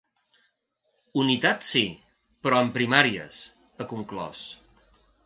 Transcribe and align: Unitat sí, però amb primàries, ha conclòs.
Unitat 1.23 1.67
sí, 1.67 1.83
però 2.47 2.63
amb 2.63 2.73
primàries, 2.79 3.43
ha 3.85 3.89
conclòs. 3.93 4.43